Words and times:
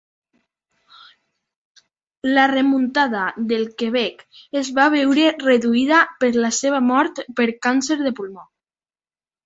La 2.37 2.47
remuntada 2.53 3.27
del 3.53 3.69
Quebec 3.83 4.25
es 4.65 4.73
va 4.81 4.89
veure 4.97 5.31
reduïda 5.47 6.03
per 6.25 6.35
la 6.43 6.55
seva 6.65 6.85
mort 6.91 7.27
per 7.41 7.51
càncer 7.69 8.05
de 8.05 8.19
pulmó. 8.23 8.53